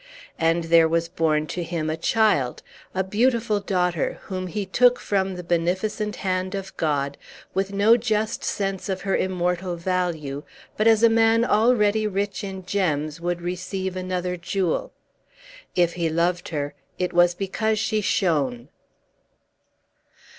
And 0.39 0.63
there 0.63 0.87
was 0.87 1.07
born 1.09 1.45
to 1.45 1.61
him 1.61 1.87
a 1.87 1.95
child, 1.95 2.63
a 2.95 3.03
beautiful 3.03 3.59
daughter, 3.59 4.17
whom 4.23 4.47
he 4.47 4.65
took 4.65 4.97
from 4.99 5.35
the 5.35 5.43
beneficent 5.43 6.15
hand 6.15 6.55
of 6.55 6.75
God 6.75 7.19
with 7.53 7.71
no 7.71 7.95
just 7.97 8.43
sense 8.43 8.89
of 8.89 9.01
her 9.01 9.15
immortal 9.15 9.75
value, 9.75 10.41
but 10.75 10.87
as 10.87 11.03
a 11.03 11.07
man 11.07 11.45
already 11.45 12.07
rich 12.07 12.43
in 12.43 12.65
gems 12.65 13.21
would 13.21 13.43
receive 13.43 13.95
another 13.95 14.37
jewel. 14.37 14.91
If 15.75 15.93
he 15.93 16.09
loved 16.09 16.49
her, 16.49 16.73
it 16.97 17.13
was 17.13 17.35
because 17.35 17.77
she 17.77 18.01
shone. 18.01 18.69